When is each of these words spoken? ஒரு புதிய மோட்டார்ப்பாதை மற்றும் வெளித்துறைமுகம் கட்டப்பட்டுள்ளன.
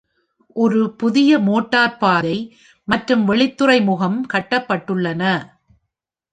ஒரு 0.55 0.79
புதிய 0.93 1.39
மோட்டார்ப்பாதை 1.39 2.35
மற்றும் 2.87 3.23
வெளித்துறைமுகம் 3.29 4.19
கட்டப்பட்டுள்ளன. 4.33 5.23